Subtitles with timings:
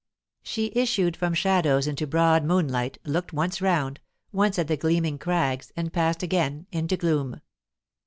[0.41, 3.99] She issued from shadows into broad moonlight, looked once round,
[4.31, 7.39] once at the gleaming crags, and passed again into gloom.